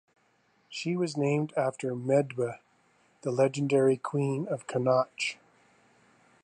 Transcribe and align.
She 0.67 0.97
was 0.97 1.15
named 1.15 1.53
after 1.55 1.93
Medb, 1.93 2.57
the 3.21 3.31
legendary 3.31 3.97
queen 3.97 4.47
of 4.47 4.65
Connacht. 4.65 5.37